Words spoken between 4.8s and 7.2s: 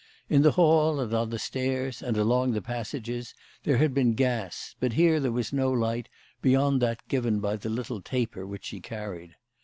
here there was no light beyond that